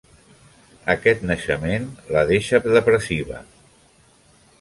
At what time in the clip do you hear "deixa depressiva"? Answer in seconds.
2.31-3.43